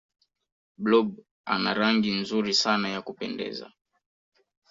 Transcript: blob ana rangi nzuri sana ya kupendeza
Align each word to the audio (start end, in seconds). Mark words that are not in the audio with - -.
blob 0.83 1.09
ana 1.51 1.71
rangi 1.73 2.11
nzuri 2.13 2.53
sana 2.53 2.89
ya 2.89 3.01
kupendeza 3.01 3.71